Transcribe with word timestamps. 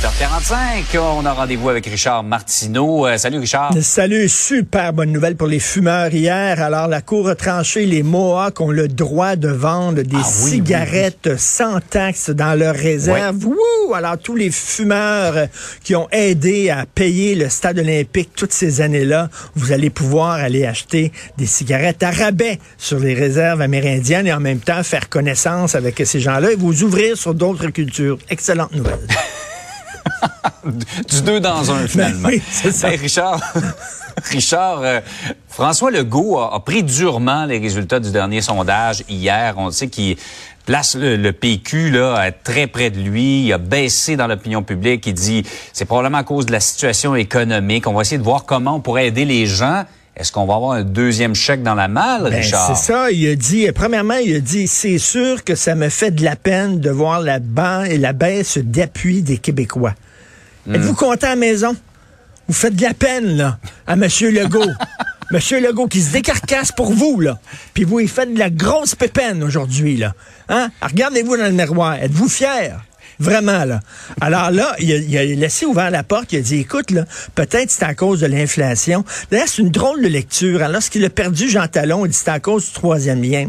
8h45, 0.00 0.98
on 0.98 1.26
a 1.26 1.32
rendez-vous 1.34 1.68
avec 1.68 1.84
Richard 1.84 2.24
Martineau. 2.24 3.06
Euh, 3.06 3.18
salut 3.18 3.38
Richard. 3.38 3.74
Salut, 3.82 4.30
super 4.30 4.94
bonne 4.94 5.12
nouvelle 5.12 5.36
pour 5.36 5.46
les 5.46 5.58
fumeurs 5.58 6.14
hier. 6.14 6.62
Alors 6.62 6.88
la 6.88 7.02
Cour 7.02 7.28
a 7.28 7.34
tranché, 7.34 7.84
les 7.84 8.02
Mohawks 8.02 8.62
ont 8.62 8.70
le 8.70 8.88
droit 8.88 9.36
de 9.36 9.48
vendre 9.48 10.00
des 10.00 10.16
Ah 10.16 10.26
oui, 10.42 10.50
cigarettes 10.52 11.36
sans 11.36 11.80
taxe 11.80 12.30
dans 12.30 12.58
leur 12.58 12.74
réserve. 12.74 13.44
Wouh! 13.44 13.92
Alors 13.94 14.16
tous 14.16 14.36
les 14.36 14.50
fumeurs 14.50 15.48
qui 15.84 15.94
ont 15.94 16.08
aidé 16.12 16.70
à 16.70 16.86
payer 16.86 17.34
le 17.34 17.50
stade 17.50 17.78
olympique 17.78 18.30
toutes 18.34 18.52
ces 18.52 18.80
années-là, 18.80 19.28
vous 19.54 19.70
allez 19.70 19.90
pouvoir 19.90 20.30
aller 20.30 20.64
acheter 20.64 21.12
des 21.36 21.46
cigarettes 21.46 22.02
à 22.02 22.10
rabais 22.10 22.58
sur 22.78 22.98
les 23.00 23.12
réserves 23.12 23.60
amérindiennes 23.60 24.26
et 24.26 24.32
en 24.32 24.40
même 24.40 24.60
temps 24.60 24.82
faire 24.82 25.10
connaissance 25.10 25.74
avec 25.74 26.00
ces 26.06 26.20
gens-là 26.20 26.52
et 26.52 26.56
vous 26.56 26.84
ouvrir 26.84 27.18
sur 27.18 27.34
d'autres 27.34 27.68
cultures. 27.68 28.16
Excellente 28.30 28.74
nouvelle. 28.74 28.98
Du 31.08 31.22
deux 31.22 31.40
dans 31.40 31.70
un, 31.70 31.86
finalement. 31.86 32.28
Ben 32.28 32.34
oui, 32.34 32.42
c'est 32.50 32.72
ça. 32.72 32.90
Hey, 32.90 32.96
Richard, 32.96 33.40
Richard 34.30 34.80
euh, 34.82 35.00
François 35.48 35.90
Legault 35.90 36.38
a, 36.38 36.54
a 36.54 36.60
pris 36.60 36.82
durement 36.82 37.46
les 37.46 37.58
résultats 37.58 38.00
du 38.00 38.10
dernier 38.10 38.40
sondage 38.42 39.02
hier. 39.08 39.54
On 39.56 39.70
sait 39.70 39.88
qu'il 39.88 40.16
place 40.66 40.94
le, 40.94 41.16
le 41.16 41.32
PQ 41.32 41.90
là 41.90 42.30
très 42.44 42.66
près 42.66 42.90
de 42.90 43.00
lui. 43.00 43.46
Il 43.46 43.52
a 43.52 43.58
baissé 43.58 44.16
dans 44.16 44.26
l'opinion 44.26 44.62
publique. 44.62 45.06
Il 45.06 45.14
dit 45.14 45.44
c'est 45.72 45.86
probablement 45.86 46.18
à 46.18 46.24
cause 46.24 46.46
de 46.46 46.52
la 46.52 46.60
situation 46.60 47.14
économique. 47.16 47.86
On 47.86 47.94
va 47.94 48.02
essayer 48.02 48.18
de 48.18 48.22
voir 48.24 48.44
comment 48.44 48.76
on 48.76 48.80
pourrait 48.80 49.06
aider 49.06 49.24
les 49.24 49.46
gens. 49.46 49.84
Est-ce 50.16 50.32
qu'on 50.32 50.44
va 50.44 50.56
avoir 50.56 50.72
un 50.72 50.82
deuxième 50.82 51.34
chèque 51.34 51.62
dans 51.62 51.74
la 51.74 51.88
malle, 51.88 52.24
Ben, 52.24 52.34
Richard? 52.42 52.76
c'est 52.76 52.92
ça, 52.92 53.10
il 53.10 53.26
a 53.30 53.36
dit, 53.36 53.66
premièrement, 53.72 54.16
il 54.22 54.36
a 54.36 54.40
dit, 54.40 54.68
c'est 54.68 54.98
sûr 54.98 55.44
que 55.44 55.54
ça 55.54 55.74
me 55.74 55.88
fait 55.88 56.10
de 56.10 56.22
la 56.24 56.36
peine 56.36 56.78
de 56.78 56.90
voir 56.90 57.20
la 57.22 57.38
baisse 57.38 58.58
d'appui 58.58 59.22
des 59.22 59.38
Québécois. 59.38 59.94
Êtes-vous 60.68 60.94
content 60.94 61.26
à 61.26 61.30
la 61.30 61.36
maison? 61.36 61.76
Vous 62.48 62.54
faites 62.54 62.74
de 62.74 62.82
la 62.82 62.94
peine, 62.94 63.36
là, 63.36 63.58
à 63.86 63.92
M. 63.92 64.02
Legault. 64.02 64.70
M. 65.32 65.62
Legault 65.62 65.86
qui 65.86 66.02
se 66.02 66.12
décarcasse 66.12 66.72
pour 66.72 66.92
vous, 66.92 67.20
là. 67.20 67.38
Puis 67.74 67.84
vous, 67.84 68.00
il 68.00 68.08
faites 68.08 68.34
de 68.34 68.38
la 68.38 68.50
grosse 68.50 68.96
pépine 68.96 69.42
aujourd'hui, 69.44 69.96
là. 69.96 70.14
Hein? 70.48 70.70
Regardez-vous 70.82 71.36
dans 71.36 71.44
le 71.44 71.52
miroir. 71.52 71.94
Êtes-vous 71.94 72.28
fiers? 72.28 72.74
Vraiment, 73.20 73.64
là. 73.64 73.80
Alors 74.20 74.50
là, 74.50 74.74
il 74.80 74.92
a, 74.92 74.96
il 74.96 75.18
a 75.18 75.24
laissé 75.24 75.66
ouvert 75.66 75.90
la 75.90 76.02
porte, 76.02 76.32
il 76.32 76.38
a 76.38 76.42
dit, 76.42 76.56
écoute, 76.56 76.90
là, 76.90 77.04
peut-être 77.34 77.70
c'est 77.70 77.84
à 77.84 77.94
cause 77.94 78.20
de 78.20 78.26
l'inflation. 78.26 79.04
D'ailleurs, 79.30 79.46
c'est 79.46 79.62
une 79.62 79.70
drôle 79.70 80.02
de 80.02 80.08
lecture. 80.08 80.56
Alors, 80.60 80.72
lorsqu'il 80.72 81.04
a 81.04 81.10
perdu 81.10 81.48
Jean 81.48 81.68
Talon, 81.68 82.06
il 82.06 82.08
dit, 82.08 82.18
c'est 82.18 82.30
à 82.30 82.40
cause 82.40 82.66
du 82.66 82.72
troisième 82.72 83.22
lien. 83.22 83.48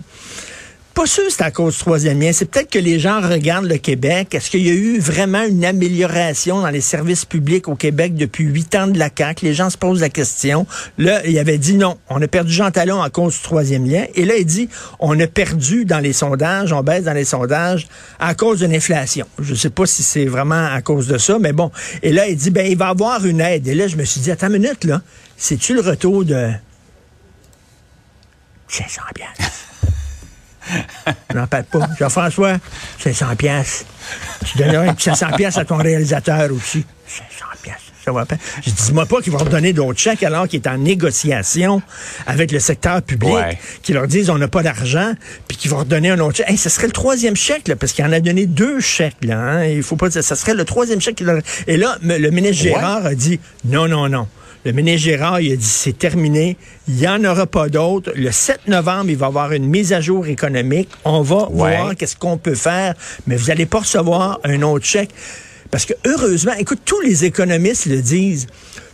Pas 0.93 1.05
sûr 1.05 1.23
c'est 1.29 1.41
à 1.41 1.51
cause 1.51 1.75
du 1.75 1.79
troisième 1.79 2.19
lien. 2.19 2.33
C'est 2.33 2.45
peut-être 2.45 2.69
que 2.69 2.79
les 2.79 2.99
gens 2.99 3.21
regardent 3.21 3.69
le 3.69 3.77
Québec. 3.77 4.35
Est-ce 4.35 4.51
qu'il 4.51 4.67
y 4.67 4.69
a 4.69 4.73
eu 4.73 4.99
vraiment 4.99 5.43
une 5.43 5.63
amélioration 5.63 6.61
dans 6.61 6.69
les 6.69 6.81
services 6.81 7.23
publics 7.23 7.69
au 7.69 7.75
Québec 7.75 8.13
depuis 8.13 8.43
huit 8.43 8.75
ans 8.75 8.87
de 8.87 8.99
la 8.99 9.09
CAQ? 9.15 9.45
Les 9.45 9.53
gens 9.53 9.69
se 9.69 9.77
posent 9.77 10.01
la 10.01 10.09
question. 10.09 10.67
Là, 10.97 11.25
il 11.25 11.39
avait 11.39 11.57
dit 11.57 11.75
non. 11.75 11.97
On 12.09 12.21
a 12.21 12.27
perdu 12.27 12.51
Jean 12.51 12.71
Talon 12.71 13.01
à 13.01 13.09
cause 13.09 13.35
du 13.35 13.41
troisième 13.41 13.85
lien. 13.85 14.05
Et 14.15 14.25
là, 14.25 14.35
il 14.35 14.45
dit, 14.45 14.67
on 14.99 15.17
a 15.17 15.27
perdu 15.27 15.85
dans 15.85 15.99
les 15.99 16.13
sondages, 16.13 16.73
on 16.73 16.83
baisse 16.83 17.05
dans 17.05 17.13
les 17.13 17.25
sondages 17.25 17.87
à 18.19 18.35
cause 18.35 18.59
de 18.59 18.67
l'inflation. 18.67 19.25
Je 19.39 19.55
sais 19.55 19.69
pas 19.69 19.85
si 19.85 20.03
c'est 20.03 20.25
vraiment 20.25 20.65
à 20.65 20.81
cause 20.81 21.07
de 21.07 21.17
ça, 21.17 21.39
mais 21.39 21.53
bon. 21.53 21.71
Et 22.03 22.11
là, 22.11 22.27
il 22.27 22.35
dit, 22.35 22.51
ben, 22.51 22.67
il 22.69 22.77
va 22.77 22.89
avoir 22.89 23.25
une 23.25 23.39
aide. 23.39 23.65
Et 23.65 23.75
là, 23.75 23.87
je 23.87 23.95
me 23.95 24.03
suis 24.03 24.19
dit, 24.19 24.29
attends 24.29 24.47
une 24.47 24.61
minute, 24.61 24.83
là. 24.83 25.01
C'est-tu 25.37 25.73
le 25.73 25.81
retour 25.81 26.25
de 26.25 26.49
500 28.67 29.01
piastres? 29.15 29.70
N'en 31.33 31.47
parle 31.47 31.63
pas. 31.65 31.87
Jean-François, 31.99 32.57
500 33.03 33.35
pièces. 33.37 33.85
Tu 34.45 34.57
donneras 34.57 34.87
un 34.89 34.93
petit 34.93 35.05
500 35.05 35.31
pièces 35.37 35.57
à 35.57 35.65
ton 35.65 35.77
réalisateur 35.77 36.49
aussi. 36.51 36.85
500 37.07 37.45
pièces. 37.61 37.75
Ça 38.03 38.11
va 38.11 38.25
pas. 38.25 38.35
Je 38.65 38.71
dis-moi 38.71 39.05
pas 39.05 39.21
qu'ils 39.21 39.31
vont 39.31 39.37
redonner 39.37 39.73
d'autres 39.73 39.99
chèques 39.99 40.23
alors 40.23 40.47
qu'il 40.47 40.59
est 40.59 40.67
en 40.67 40.77
négociation 40.79 41.83
avec 42.25 42.51
le 42.51 42.59
secteur 42.59 43.03
public, 43.03 43.31
Ouais. 43.31 43.59
qui 43.83 43.93
leur 43.93 44.07
disent 44.07 44.31
on 44.31 44.39
n'a 44.39 44.47
pas 44.47 44.63
d'argent, 44.63 45.13
puis 45.47 45.55
qu'ils 45.55 45.69
vont 45.69 45.77
redonner 45.77 46.09
un 46.09 46.19
autre 46.19 46.37
chèque. 46.37 46.49
Hey, 46.49 46.57
ce 46.57 46.69
serait 46.69 46.87
le 46.87 46.93
troisième 46.93 47.35
chèque, 47.35 47.67
là, 47.67 47.75
parce 47.75 47.91
qu'il 47.93 48.03
en 48.03 48.11
a 48.11 48.19
donné 48.19 48.47
deux 48.47 48.79
chèques, 48.79 49.17
là. 49.23 49.37
hein. 49.37 49.65
Il 49.65 49.83
faut 49.83 49.97
pas 49.97 50.09
dire, 50.09 50.23
ça 50.23 50.35
serait 50.35 50.55
le 50.55 50.65
troisième 50.65 50.99
chèque. 50.99 51.19
leur- 51.19 51.41
Et 51.67 51.77
là, 51.77 51.95
le 52.01 52.29
ministre 52.31 52.65
Ouais. 52.65 52.71
Gérard 52.71 53.05
a 53.05 53.13
dit 53.13 53.39
non, 53.65 53.87
non, 53.87 54.09
non. 54.09 54.27
Le 54.63 54.71
ministre 54.73 55.05
Gérard, 55.05 55.41
il 55.41 55.53
a 55.53 55.55
dit 55.55 55.65
c'est 55.65 55.97
terminé, 55.97 56.55
il 56.87 56.93
n'y 56.95 57.07
en 57.07 57.23
aura 57.25 57.47
pas 57.47 57.67
d'autres. 57.69 58.11
Le 58.15 58.31
7 58.31 58.67
novembre, 58.67 59.09
il 59.09 59.17
va 59.17 59.25
y 59.25 59.29
avoir 59.29 59.51
une 59.53 59.65
mise 59.65 59.91
à 59.91 60.01
jour 60.01 60.27
économique. 60.27 60.89
On 61.03 61.21
va 61.21 61.49
Ouais. 61.49 61.77
voir 61.77 61.95
qu'est-ce 61.95 62.15
qu'on 62.15 62.37
peut 62.37 62.53
faire, 62.55 62.93
mais 63.25 63.35
vous 63.37 63.47
n'allez 63.47 63.65
pas 63.65 63.79
recevoir 63.79 64.39
un 64.43 64.61
autre 64.61 64.85
chèque. 64.85 65.09
Parce 65.71 65.85
que 65.85 65.93
heureusement, 66.05 66.53
écoute, 66.59 66.81
tous 66.85 66.99
les 67.01 67.25
économistes 67.25 67.87
le 67.87 68.01
disent, 68.01 68.45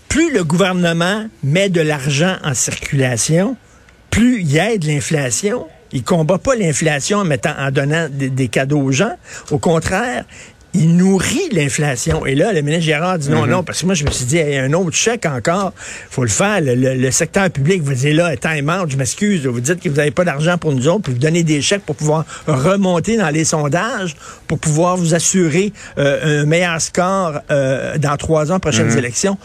plus 0.07 0.31
le 0.31 0.43
gouvernement 0.45 1.25
met 1.43 1.67
de 1.69 1.81
l'argent 1.81 2.37
en 2.45 2.53
circulation, 2.53 3.57
plus 4.09 4.41
il 4.43 4.57
aide 4.57 4.85
l'inflation. 4.85 5.67
Il 5.91 6.03
combat 6.03 6.37
pas 6.37 6.55
l'inflation 6.55 7.19
en 7.19 7.23
mettant, 7.25 7.53
en 7.57 7.71
donnant 7.71 8.07
des, 8.09 8.29
des 8.29 8.47
cadeaux 8.47 8.79
aux 8.81 8.91
gens. 8.91 9.15
Au 9.51 9.57
contraire, 9.57 10.23
il 10.77 10.95
nourrit 10.95 11.49
l'inflation. 11.51 12.25
Et 12.25 12.35
là, 12.35 12.53
le 12.53 12.61
ministre 12.61 12.85
Gérard 12.85 13.17
dit 13.17 13.29
non, 13.29 13.45
non, 13.47 13.63
parce 13.63 13.81
que 13.81 13.85
moi, 13.87 13.95
je 13.95 14.05
me 14.05 14.11
suis 14.11 14.25
dit, 14.25 14.37
il 14.37 14.53
y 14.53 14.57
a 14.57 14.63
un 14.63 14.73
autre 14.73 14.95
chèque 14.95 15.25
encore. 15.25 15.73
faut 16.09 16.23
le 16.23 16.29
faire. 16.29 16.61
Le, 16.61 16.75
le- 16.75 16.93
le 16.93 17.11
secteur 17.11 17.49
public 17.49 17.81
vous 17.81 17.93
dit 17.93 18.13
là, 18.13 18.35
time 18.37 18.69
out, 18.69 18.89
je 18.89 18.97
m'excuse. 18.97 19.45
Vous 19.47 19.59
dites 19.59 19.81
que 19.81 19.89
vous 19.89 19.95
n'avez 19.95 20.11
pas 20.11 20.23
d'argent 20.23 20.57
pour 20.57 20.71
nous 20.73 20.87
autres, 20.87 21.01
puis 21.03 21.13
vous 21.13 21.19
donnez 21.19 21.43
des 21.43 21.61
chèques 21.61 21.83
pour 21.85 21.95
pouvoir 21.95 22.25
remonter 22.47 23.17
dans 23.17 23.29
les 23.29 23.43
sondages, 23.45 24.15
pour 24.47 24.59
pouvoir 24.59 24.97
vous 24.97 25.13
assurer 25.15 25.73
euh, 25.97 26.43
un 26.43 26.45
meilleur 26.45 26.79
score 26.81 27.39
euh, 27.51 27.97
dans 27.97 28.15
trois 28.17 28.51
ans, 28.51 28.59
prochaines 28.59 28.95
élections. 28.97 29.37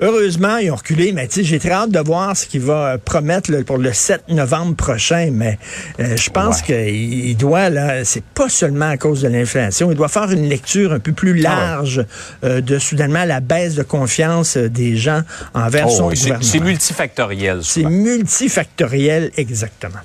Heureusement, 0.00 0.58
ils 0.58 0.70
ont 0.70 0.76
reculé, 0.76 1.12
mais 1.12 1.26
tu 1.26 1.36
sais, 1.36 1.44
j'ai 1.44 1.58
très 1.58 1.70
hâte 1.70 1.90
de 1.90 1.98
voir 2.00 2.36
ce 2.36 2.46
qu'il 2.46 2.60
va 2.60 2.86
euh, 2.94 2.98
promettre 3.02 3.50
là, 3.50 3.62
pour 3.64 3.78
le 3.78 3.92
7 3.92 4.28
novembre 4.28 4.76
prochain. 4.76 5.30
Mais 5.32 5.58
euh, 6.00 6.16
je 6.16 6.28
pense 6.30 6.60
Ouais. 6.60 6.66
qu'il 6.86 7.28
il 7.30 7.36
doit, 7.36 7.70
là, 7.70 8.04
c'est 8.04 8.22
pas 8.24 8.48
seulement 8.48 8.90
à 8.90 8.96
cause 8.98 9.22
de 9.22 9.28
l'inflation, 9.28 9.90
il 9.90 9.96
doit 9.96 10.08
faire 10.08 10.30
une 10.30 10.48
lecture 10.48 10.92
un 10.92 10.98
peu 10.98 11.12
plus 11.12 11.40
Ah 11.46 11.48
large 11.76 12.04
euh, 12.44 12.60
de 12.60 12.78
soudainement 12.78 13.24
la 13.24 13.40
baisse 13.40 13.74
de 13.74 13.82
confiance 13.82 14.56
euh, 14.56 14.68
des 14.68 14.96
gens 14.96 15.22
envers 15.54 15.86
Oh, 15.88 15.90
son 15.96 16.08
gouvernement. 16.10 16.42
c'est 16.42 16.60
multifactoriel. 16.60 17.60
C'est 17.62 17.84
multifactoriel, 17.84 19.30
exactement. 19.36 20.00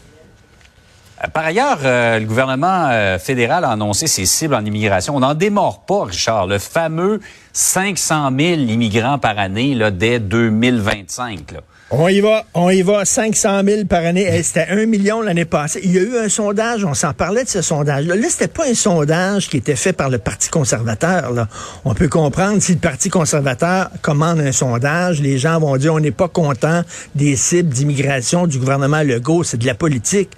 Par 1.33 1.45
ailleurs, 1.45 1.79
euh, 1.85 2.19
le 2.19 2.25
gouvernement 2.25 2.89
euh, 2.91 3.17
fédéral 3.17 3.63
a 3.63 3.71
annoncé 3.71 4.07
ses 4.07 4.25
cibles 4.25 4.53
en 4.53 4.65
immigration. 4.65 5.15
On 5.15 5.21
n'en 5.21 5.33
démord 5.33 5.85
pas, 5.85 6.05
Richard. 6.05 6.47
Le 6.47 6.59
fameux 6.59 7.21
500 7.53 8.31
000 8.37 8.61
immigrants 8.61 9.17
par 9.17 9.39
année 9.39 9.73
là, 9.73 9.91
dès 9.91 10.19
2025. 10.19 11.51
Là. 11.53 11.61
On 11.93 12.07
y 12.07 12.21
va, 12.21 12.45
on 12.53 12.69
y 12.69 12.83
va, 12.83 13.03
500 13.03 13.63
000 13.65 13.85
par 13.85 14.05
année. 14.05 14.41
C'était 14.43 14.67
un 14.69 14.85
million 14.85 15.21
l'année 15.21 15.43
passée. 15.43 15.81
Il 15.83 15.91
y 15.91 15.97
a 15.97 16.01
eu 16.01 16.17
un 16.17 16.29
sondage, 16.29 16.85
on 16.85 16.93
s'en 16.93 17.11
parlait 17.11 17.43
de 17.43 17.49
ce 17.49 17.61
sondage-là. 17.61 18.15
Là, 18.15 18.27
c'était 18.29 18.47
pas 18.47 18.65
un 18.65 18.73
sondage 18.73 19.49
qui 19.49 19.57
était 19.57 19.75
fait 19.75 19.91
par 19.91 20.09
le 20.09 20.17
Parti 20.17 20.47
conservateur. 20.49 21.33
Là. 21.33 21.49
On 21.83 21.93
peut 21.93 22.07
comprendre 22.07 22.61
si 22.61 22.71
le 22.71 22.79
Parti 22.79 23.09
conservateur 23.09 23.89
commande 24.01 24.39
un 24.39 24.53
sondage, 24.53 25.21
les 25.21 25.37
gens 25.37 25.59
vont 25.59 25.75
dire 25.75 25.93
on 25.93 25.99
n'est 25.99 26.11
pas 26.11 26.29
content 26.29 26.83
des 27.15 27.35
cibles 27.35 27.73
d'immigration 27.73 28.47
du 28.47 28.57
gouvernement 28.57 29.03
Legault, 29.03 29.43
c'est 29.43 29.57
de 29.57 29.65
la 29.65 29.75
politique. 29.75 30.29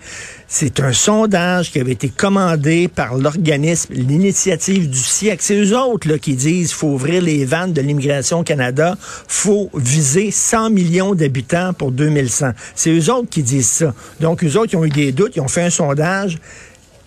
C'est 0.56 0.82
un 0.82 0.94
sondage 0.94 1.72
qui 1.72 1.80
avait 1.80 1.94
été 1.94 2.10
commandé 2.10 2.88
par 2.88 3.16
l'organisme, 3.16 3.92
l'initiative 3.96 4.88
du 4.88 5.00
siècle. 5.00 5.40
C'est 5.42 5.56
eux 5.56 5.76
autres 5.76 6.08
là, 6.08 6.20
qui 6.20 6.36
disent 6.36 6.74
faut 6.74 6.90
ouvrir 6.90 7.24
les 7.24 7.44
vannes 7.44 7.74
de 7.74 7.82
l'immigration 7.82 8.42
au 8.42 8.44
Canada, 8.44 8.96
faut 9.02 9.72
viser 9.74 10.30
100 10.30 10.70
millions 10.70 11.16
d'habitants 11.16 11.74
pour 11.74 11.92
2100. 11.92 12.52
C'est 12.76 12.92
eux 12.92 13.12
autres 13.12 13.32
qui 13.32 13.42
disent 13.42 13.68
ça. 13.68 13.96
Donc, 14.20 14.44
eux 14.44 14.56
autres, 14.56 14.74
ils 14.74 14.76
ont 14.76 14.86
eu 14.86 14.92
des 14.92 15.12
doutes, 15.12 15.36
ils 15.36 15.42
ont 15.42 15.48
fait 15.48 15.64
un 15.64 15.70
sondage. 15.72 16.38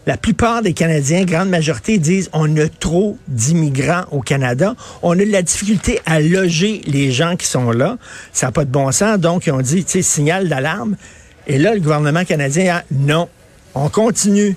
La 0.06 0.16
plupart 0.16 0.62
des 0.62 0.72
Canadiens, 0.72 1.24
grande 1.24 1.48
majorité, 1.48 1.98
disent 1.98 2.28
on 2.32 2.56
a 2.56 2.66
trop 2.66 3.16
d'immigrants 3.28 4.06
au 4.10 4.22
Canada. 4.22 4.74
On 5.02 5.12
a 5.12 5.24
de 5.24 5.30
la 5.30 5.42
difficulté 5.42 6.00
à 6.04 6.18
loger 6.18 6.80
les 6.88 7.12
gens 7.12 7.36
qui 7.36 7.46
sont 7.46 7.70
là. 7.70 7.96
Ça 8.32 8.46
n'a 8.46 8.52
pas 8.52 8.64
de 8.64 8.70
bon 8.70 8.90
sens. 8.90 9.20
Donc, 9.20 9.46
ils 9.46 9.52
ont 9.52 9.60
dit, 9.60 9.84
tu 9.84 9.92
sais, 9.92 10.02
signal 10.02 10.48
d'alarme. 10.48 10.96
Et 11.46 11.58
là, 11.58 11.74
le 11.74 11.80
gouvernement 11.80 12.24
canadien 12.24 12.78
a 12.78 12.82
non. 12.90 13.28
On 13.78 13.90
continue. 13.90 14.56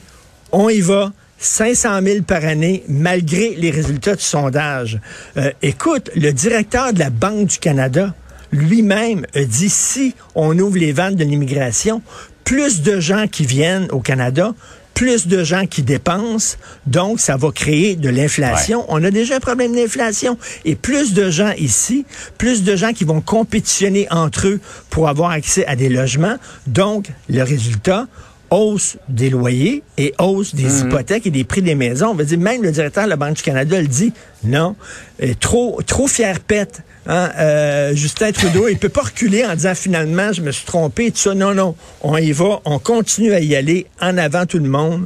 On 0.54 0.70
y 0.70 0.80
va. 0.80 1.12
500 1.42 2.02
000 2.04 2.22
par 2.24 2.44
année, 2.46 2.84
malgré 2.88 3.56
les 3.56 3.70
résultats 3.70 4.16
du 4.16 4.24
sondage. 4.24 5.00
Euh, 5.38 5.52
écoute, 5.62 6.10
le 6.16 6.32
directeur 6.32 6.94
de 6.94 7.00
la 7.00 7.10
Banque 7.10 7.48
du 7.48 7.58
Canada, 7.60 8.14
lui-même, 8.52 9.26
a 9.36 9.44
dit 9.44 9.70
si 9.70 10.16
on 10.36 10.58
ouvre 10.58 10.78
les 10.78 10.92
vannes 10.92 11.16
de 11.16 11.24
l'immigration, 11.24 12.02
plus 12.44 12.82
de 12.82 13.00
gens 13.00 13.28
qui 13.28 13.46
viennent 13.46 13.88
au 13.92 14.00
Canada, 14.00 14.54
plus 14.94 15.28
de 15.28 15.44
gens 15.44 15.66
qui 15.66 15.82
dépensent, 15.82 16.58
donc 16.86 17.22
ça 17.22 17.38
va 17.38 17.52
créer 17.52 17.96
de 17.96 18.10
l'inflation. 18.10 18.86
On 18.90 19.02
a 19.04 19.12
déjà 19.12 19.38
un 19.38 19.40
problème 19.40 19.74
d'inflation. 19.74 20.38
Et 20.66 20.76
plus 20.76 21.14
de 21.14 21.30
gens 21.30 21.52
ici, 21.58 22.06
plus 22.38 22.64
de 22.64 22.76
gens 22.76 22.92
qui 22.92 23.06
vont 23.06 23.22
compétitionner 23.22 24.08
entre 24.12 24.48
eux 24.48 24.60
pour 24.90 25.08
avoir 25.08 25.32
accès 25.32 25.66
à 25.68 25.78
des 25.78 25.88
logements. 25.88 26.36
Donc, 26.68 27.08
le 27.30 27.44
résultat, 27.44 28.08
hausse 28.52 28.98
des 29.08 29.30
loyers 29.30 29.84
et 29.98 30.14
hausse 30.20 30.56
des 30.56 30.64
Mhm. 30.64 30.88
hypothèques 30.88 31.28
et 31.28 31.32
des 31.32 31.44
prix 31.44 31.62
des 31.62 31.76
maisons. 31.76 32.08
On 32.10 32.14
va 32.16 32.24
dire, 32.24 32.38
même 32.40 32.62
le 32.64 32.72
directeur 32.72 33.06
de 33.06 33.10
la 33.10 33.16
Banque 33.16 33.36
du 33.38 33.44
Canada 33.44 33.80
le 33.80 33.88
dit, 33.88 34.14
non, 34.44 34.76
euh, 35.24 35.34
trop, 35.40 35.80
trop 35.86 36.08
fier 36.08 36.40
pète. 36.40 36.82
Hein, 37.08 37.32
euh, 37.38 37.96
Justin 37.96 38.32
Trudeau, 38.32 38.68
il 38.68 38.78
peut 38.78 38.90
pas 38.90 39.02
reculer 39.02 39.44
en 39.46 39.56
disant 39.56 39.74
finalement, 39.74 40.32
je 40.34 40.42
me 40.42 40.52
suis 40.52 40.66
trompé, 40.66 41.10
tout 41.12 41.18
ça. 41.18 41.34
Non, 41.34 41.54
non, 41.56 41.76
on 42.02 42.18
y 42.18 42.32
va, 42.32 42.60
on 42.66 42.78
continue 42.80 43.34
à 43.34 43.40
y 43.40 43.56
aller 43.56 43.88
en 44.02 44.18
avant 44.18 44.46
tout 44.46 44.60
le 44.60 44.70
monde. 44.70 45.06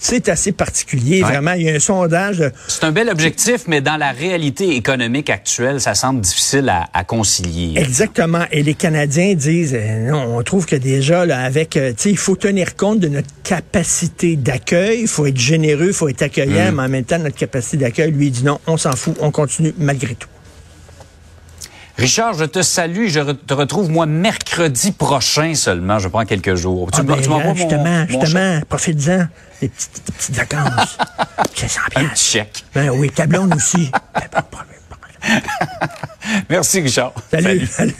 C'est 0.00 0.28
assez 0.28 0.52
particulier, 0.52 1.22
Ouais. 1.24 1.28
vraiment. 1.32 1.52
Il 1.54 1.62
y 1.62 1.70
a 1.70 1.74
un 1.74 1.80
sondage. 1.80 2.38
de- 2.38 2.52
C'est 2.68 2.84
un 2.84 2.92
bel 2.92 3.08
objectif, 3.08 3.62
mais 3.66 3.80
dans 3.80 3.96
la 3.96 4.12
réalité 4.12 4.76
économique 4.76 5.28
actuelle, 5.28 5.80
ça 5.80 5.94
semble 5.96 6.20
difficile 6.20 6.68
à, 6.68 6.88
à 6.94 7.02
concilier. 7.02 7.78
Exactement. 7.80 8.44
Et 8.52 8.62
les 8.62 8.74
Canadiens 8.74 9.34
disent, 9.34 9.74
euh, 9.74 10.08
non, 10.10 10.36
on 10.36 10.42
trouve 10.44 10.66
que 10.66 10.76
déjà, 10.76 11.26
là, 11.26 11.40
avec, 11.40 11.76
euh, 11.76 11.90
tu 11.90 12.02
sais, 12.04 12.10
il 12.10 12.16
faut 12.16 12.36
tenir 12.36 12.76
compte 12.76 13.00
de 13.00 13.08
notre 13.08 13.28
capacité 13.42 14.36
d'accueil. 14.36 15.00
Il 15.00 15.08
faut 15.08 15.26
être 15.26 15.36
généreux, 15.36 15.88
il 15.88 15.92
faut 15.92 16.08
être 16.08 16.22
accueillant, 16.22 16.70
mais 16.72 16.82
en 16.84 16.88
même 16.88 17.04
temps, 17.04 17.18
notre 17.18 17.36
capacité 17.36 17.78
d'accueil, 17.78 18.12
lui, 18.12 18.26
il 18.28 18.30
dit 18.30 18.44
non, 18.44 18.60
on 18.68 18.76
s'en 18.76 18.92
fout, 18.94 19.16
on 19.20 19.32
continue 19.32 19.74
malgré 19.78 20.14
tout. 20.14 20.28
Richard, 21.96 22.34
je 22.34 22.44
te 22.44 22.62
salue 22.62 23.08
je 23.08 23.18
te 23.18 23.54
retrouve, 23.54 23.90
moi, 23.90 24.06
mercredi 24.06 24.47
prochain 24.98 25.54
seulement. 25.54 25.98
Je 25.98 26.08
prends 26.08 26.24
quelques 26.24 26.54
jours. 26.54 26.88
Ah, 26.92 27.02
me- 27.02 27.08
ben, 27.08 27.28
m'envoies 27.30 27.48
là, 27.48 27.54
justement, 27.54 28.06
mon 28.10 28.20
justement, 28.20 28.60
profite-en. 28.68 29.26
Des 29.60 29.68
petites, 29.68 30.02
des 30.06 30.12
petites 30.12 30.34
vacances. 30.36 30.98
500 31.54 31.80
Un 31.96 32.04
petit 32.06 32.24
chèque. 32.24 32.64
Ben 32.74 32.90
oui, 32.90 33.10
ta 33.10 33.26
blonde 33.26 33.54
aussi. 33.54 33.90
Ben, 34.14 34.20
pas 34.30 34.40
de 34.40 34.46
problème. 34.46 34.74
Merci, 36.50 36.80
Richard. 36.80 37.12
Salut. 37.30 37.66
Salut. 37.66 37.94